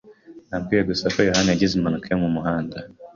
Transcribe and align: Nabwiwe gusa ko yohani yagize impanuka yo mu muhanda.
Nabwiwe 0.49 0.83
gusa 0.89 1.05
ko 1.13 1.19
yohani 1.27 1.49
yagize 1.51 1.73
impanuka 1.75 2.05
yo 2.09 2.19
mu 2.23 2.29
muhanda. 2.35 2.77